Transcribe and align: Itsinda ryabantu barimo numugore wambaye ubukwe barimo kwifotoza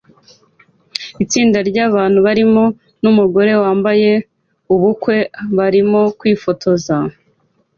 Itsinda 1.23 1.57
ryabantu 1.69 2.17
barimo 2.27 2.63
numugore 3.01 3.51
wambaye 3.63 4.11
ubukwe 4.73 5.15
barimo 5.57 6.01
kwifotoza 6.19 6.95